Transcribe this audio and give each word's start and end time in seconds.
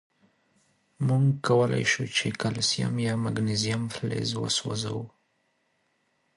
مونږ 1.07 1.25
کولای 1.47 1.83
شو 1.91 2.03
چې 2.17 2.25
کلسیم 2.41 2.93
یا 3.07 3.13
مګنیزیم 3.23 3.81
فلز 3.95 4.29
وسوځوو. 4.35 5.05